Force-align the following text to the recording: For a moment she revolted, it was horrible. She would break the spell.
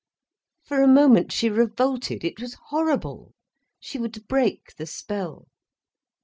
For 0.63 0.81
a 0.81 0.87
moment 0.87 1.31
she 1.31 1.47
revolted, 1.47 2.25
it 2.25 2.39
was 2.41 2.57
horrible. 2.69 3.35
She 3.79 3.99
would 3.99 4.27
break 4.27 4.75
the 4.77 4.87
spell. 4.87 5.45